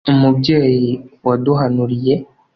Umubyeyi 0.11 0.91
waduhanuriye 1.27 2.13